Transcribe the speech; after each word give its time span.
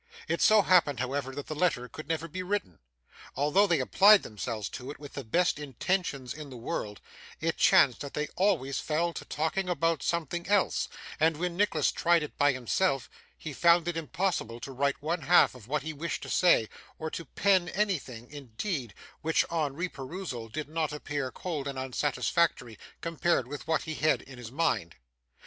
It 0.27 0.41
so 0.41 0.63
happened, 0.63 0.99
however, 0.99 1.35
that 1.35 1.45
the 1.45 1.53
letter 1.53 1.87
could 1.87 2.07
never 2.07 2.27
be 2.27 2.41
written. 2.41 2.79
Although 3.35 3.67
they 3.67 3.79
applied 3.79 4.23
themselves 4.23 4.67
to 4.69 4.89
it 4.89 4.97
with 4.97 5.13
the 5.13 5.23
best 5.23 5.59
intentions 5.59 6.33
in 6.33 6.49
the 6.49 6.57
world, 6.57 6.99
it 7.39 7.57
chanced 7.57 7.99
that 8.01 8.15
they 8.15 8.25
always 8.35 8.79
fell 8.79 9.13
to 9.13 9.23
talking 9.23 9.69
about 9.69 10.01
something 10.01 10.47
else, 10.47 10.87
and 11.19 11.37
when 11.37 11.55
Nicholas 11.55 11.91
tried 11.91 12.23
it 12.23 12.35
by 12.35 12.51
himself, 12.51 13.11
he 13.37 13.53
found 13.53 13.87
it 13.87 13.95
impossible 13.95 14.59
to 14.61 14.71
write 14.71 14.99
one 15.03 15.21
half 15.21 15.53
of 15.53 15.67
what 15.67 15.83
he 15.83 15.93
wished 15.93 16.23
to 16.23 16.29
say, 16.29 16.67
or 16.97 17.11
to 17.11 17.23
pen 17.23 17.69
anything, 17.69 18.27
indeed, 18.31 18.95
which 19.21 19.45
on 19.51 19.75
reperusal 19.75 20.49
did 20.51 20.67
not 20.67 20.91
appear 20.91 21.29
cold 21.31 21.67
and 21.67 21.77
unsatisfactory 21.77 22.75
compared 23.01 23.45
with 23.45 23.67
what 23.67 23.83
he 23.83 23.93
had 23.93 24.23
in 24.23 24.39
his 24.39 24.51
mind. 24.51 24.95